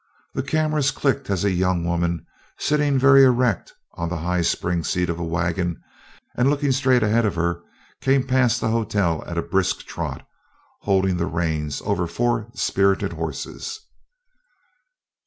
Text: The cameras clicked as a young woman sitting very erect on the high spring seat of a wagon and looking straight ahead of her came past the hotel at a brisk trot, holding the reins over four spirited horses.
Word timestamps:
The 0.33 0.41
cameras 0.41 0.89
clicked 0.89 1.29
as 1.29 1.45
a 1.45 1.51
young 1.51 1.85
woman 1.85 2.25
sitting 2.57 2.97
very 2.97 3.23
erect 3.23 3.75
on 3.93 4.09
the 4.09 4.17
high 4.17 4.41
spring 4.41 4.83
seat 4.83 5.11
of 5.11 5.19
a 5.19 5.23
wagon 5.23 5.79
and 6.35 6.49
looking 6.49 6.71
straight 6.71 7.03
ahead 7.03 7.23
of 7.23 7.35
her 7.35 7.61
came 8.01 8.25
past 8.25 8.59
the 8.61 8.69
hotel 8.69 9.23
at 9.27 9.37
a 9.37 9.43
brisk 9.43 9.85
trot, 9.85 10.27
holding 10.81 11.17
the 11.17 11.27
reins 11.27 11.83
over 11.85 12.07
four 12.07 12.47
spirited 12.55 13.13
horses. 13.13 13.79